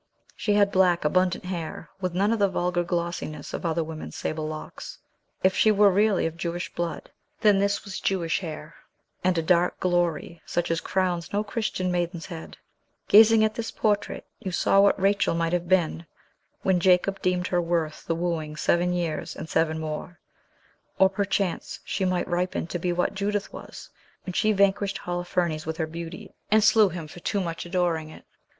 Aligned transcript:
She 0.35 0.53
had 0.55 0.71
black, 0.71 1.05
abundant 1.05 1.45
hair, 1.45 1.91
with 1.99 2.15
none 2.15 2.33
of 2.33 2.39
the 2.39 2.49
vulgar 2.49 2.83
glossiness 2.83 3.53
of 3.53 3.63
other 3.67 3.83
women's 3.83 4.15
sable 4.15 4.47
locks; 4.47 4.97
if 5.43 5.55
she 5.55 5.69
were 5.69 5.91
really 5.91 6.25
of 6.25 6.35
Jewish 6.37 6.73
blood, 6.73 7.11
then 7.41 7.59
this 7.59 7.85
was 7.85 7.99
Jewish 7.99 8.39
hair, 8.39 8.73
and 9.23 9.37
a 9.37 9.43
dark 9.43 9.79
glory 9.79 10.41
such 10.43 10.71
as 10.71 10.81
crowns 10.81 11.31
no 11.31 11.43
Christian 11.43 11.91
maiden's 11.91 12.25
head. 12.25 12.57
Gazing 13.09 13.43
at 13.45 13.53
this 13.53 13.69
portrait, 13.69 14.25
you 14.39 14.51
saw 14.51 14.79
what 14.79 14.99
Rachel 14.99 15.35
might 15.35 15.53
have 15.53 15.69
been, 15.69 16.07
when 16.63 16.79
Jacob 16.79 17.21
deemed 17.21 17.45
her 17.49 17.61
worth 17.61 18.03
the 18.07 18.15
wooing 18.15 18.55
seven 18.55 18.93
years, 18.93 19.35
and 19.35 19.47
seven 19.47 19.77
more; 19.79 20.19
or 20.97 21.09
perchance 21.09 21.79
she 21.85 22.05
might 22.05 22.27
ripen 22.27 22.65
to 22.65 22.79
be 22.79 22.91
what 22.91 23.13
Judith 23.13 23.53
was, 23.53 23.91
when 24.25 24.33
she 24.33 24.51
vanquished 24.51 24.97
Holofernes 24.97 25.67
with 25.67 25.77
her 25.77 25.85
beauty, 25.85 26.33
and 26.49 26.63
slew 26.63 26.89
him 26.89 27.07
for 27.07 27.19
too 27.19 27.39
much 27.39 27.67
adoring 27.67 28.09
it. 28.09 28.25